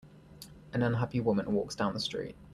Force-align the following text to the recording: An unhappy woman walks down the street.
An 0.73 0.81
unhappy 0.81 1.19
woman 1.19 1.53
walks 1.53 1.75
down 1.75 1.93
the 1.93 1.99
street. 1.99 2.35